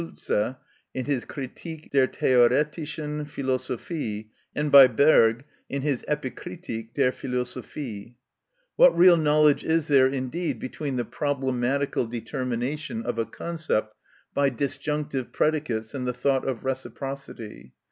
[0.01, 0.55] Schulze
[0.95, 8.17] in his "Kritik der theoretischen Philosophie," and by Berg in his "Epikritik der Philosophie."
[8.77, 13.93] What real analogy is there, indeed, between the problematical determination of a concept
[14.33, 17.73] by disjunctive predicates and the thought of reciprocity?